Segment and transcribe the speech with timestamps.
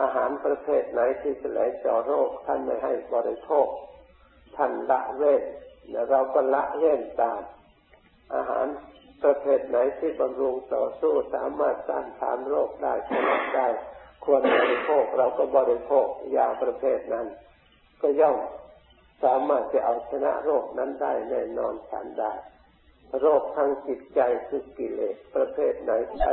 [0.00, 3.66] อาหารประเภทไหนที่จะไหลเจาะโรค ท่านไม่ให้บริโภค
[4.56, 5.42] ท่านละเว้น
[6.10, 7.40] เราก็ละเว้นตาม
[8.34, 8.66] อาหาร
[9.22, 13.68] ประเภทไหนที่บำรุงต่อสู้สามารถต้านทานโรคได้ชนะได้
[14.24, 17.26] ควรบริโภคเราก็บริโภคยาประเภทนั้น
[18.02, 18.36] ก็ย่อม
[19.24, 22.32] สามารถจะเอาชนะโรคนั้นได้แน่นอนฉันได้
[23.20, 26.32] โรคทางจิตใจคือกิเลสประเภทไหนใช้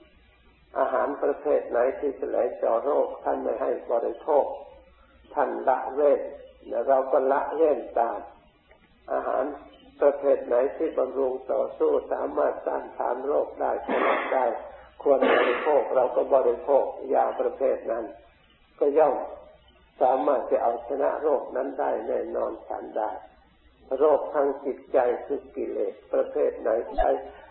[0.79, 4.45] อาหารประเภทไหนที่จะไหลเจาะโรค ท่านไม่ให้บริโภค
[5.33, 6.21] ท่านละเว้น
[6.67, 8.19] และเราก็ละเว้นตาม
[9.13, 9.43] อาหาร
[10.01, 14.45] ประเภทไหนที่บำรุงต่อสู้สามารถต้านทานโรคได้ชนะได้
[15.01, 18.05] ควรบริโภคเราก็บริโภคยาประเภทนั้น
[18.79, 19.15] ก็ย่อม
[20.01, 23.11] สามารถจะเอาชนะโรคนั้นได้แน่นอนฉันได้
[23.99, 27.11] โรคทางจิตใจคือกิเลสประเภทไหนใช้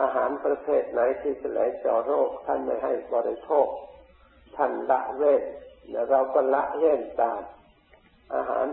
[0.00, 3.66] อาหารประเภทไหนที่จะไหลเจาะโรค ท่านไม่ให้บริโภค
[4.56, 5.42] ท่านละเว้น
[5.90, 7.40] และเราก็ละเว้นตาม
[8.34, 8.66] อาหาร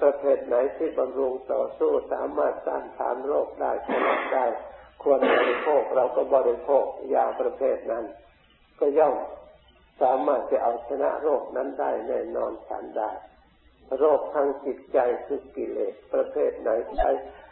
[0.00, 4.46] ประเภทไหนที่บำรุงต่อสู้สามารถต้านทานโรคได้ชนะได้
[5.02, 8.04] ควรบริโภคเราก็บริโภคยาประเภทนั้น
[8.80, 9.16] ก็ย่อม
[10.02, 13.10] สามารถจะเอาชนะโรคนั้นได้แน่นอนฉันได้
[13.98, 17.10] โรคทางจิตใจคือกิเลสประเภทไหนใช้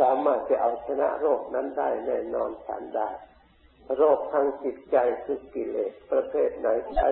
[0.00, 3.10] สามารถจะเอาชนะโรคนั้นได้แน่นอนฉันได้
[3.96, 7.08] โรคทางจิตใจคือกิเลสประเภทไหนใช้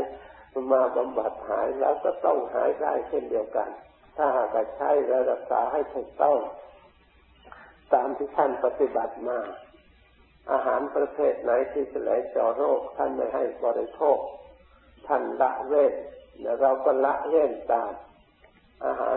[0.73, 3.69] มาบำบัดหายแล้วก็ต้องหายได้เช่นเดียวกัน
[4.17, 4.91] ถ้าหากใช้
[5.31, 6.39] รักษาให้ถูกต้อง
[7.95, 9.39] ตามที่ท่านปฏิบัติมา
[10.53, 14.19] อาหารประเภทไหนที่จะไหลเจาะโรคท่านไม่ให้บริโภค
[15.07, 15.95] ท่านละเว้น
[16.41, 17.93] และเราก็ละเว้นตาม
[18.87, 19.17] อาหาร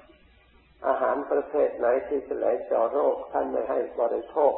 [0.87, 4.53] อาหารประเภทไหนที่จะไหลเจาะโรคท่านไม่ให้บริโภค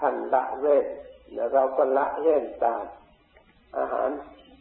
[0.00, 0.86] ท่านละเว้น
[1.34, 2.84] และเราก็ละเว้นตาม
[3.78, 4.10] อาหาร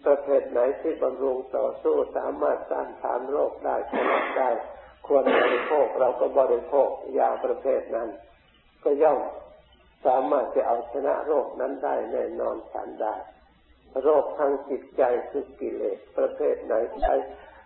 [0.06, 4.50] ประเภทไหนที่บำรุงต่อสู้สามารถต้านทานโรคได้ชนะได้
[5.08, 8.10] ควรบริโภคเราก็บริโภคยาประเภทนั้น
[8.84, 9.20] ก็ย่อม
[10.06, 13.16] สามารถจะเอาชนะโรคนั้นได้แน่นอนฉันได้
[14.04, 17.16] โรคทางจิตใจคือกิเลสประเภทไหนใช้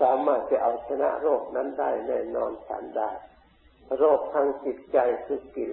[0.00, 3.10] สามารถจะเอาชนะโรคนั้นได้แน่นอนฉันได้
[3.98, 5.64] โรคทางจิตใจคือกิ